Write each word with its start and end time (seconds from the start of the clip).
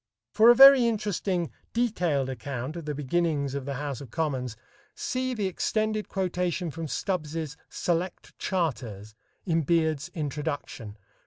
For 0.33 0.49
a 0.49 0.55
very 0.55 0.87
interesting 0.87 1.51
detailed 1.73 2.27
account 2.27 2.75
of 2.75 2.85
the 2.85 2.95
beginnings 2.95 3.53
of 3.53 3.65
the 3.65 3.75
House 3.75 4.01
of 4.01 4.09
Commons, 4.09 4.57
see 4.95 5.35
the 5.35 5.45
extended 5.45 6.09
quotation 6.09 6.71
from 6.71 6.87
Stubbs's 6.87 7.55
"Select 7.69 8.35
Charters" 8.39 9.13
in 9.45 9.61
Beard's 9.61 10.09
"Introduction," 10.15 10.93
pp. 10.93 10.97